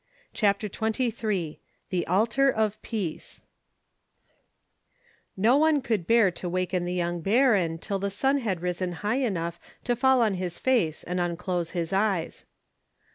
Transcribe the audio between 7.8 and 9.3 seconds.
the sun had risen high